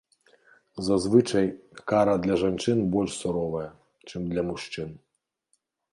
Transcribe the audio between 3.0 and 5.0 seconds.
суровая, чым для мужчын.